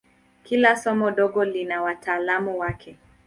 Kila 0.43 0.75
somo 0.75 1.11
dogo 1.11 1.43
lina 1.45 1.81
wataalamu 1.81 2.57
wake. 2.59 2.97